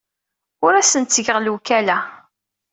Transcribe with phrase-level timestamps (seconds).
[0.65, 1.97] Ur asen-d-ttgeɣ lewkala.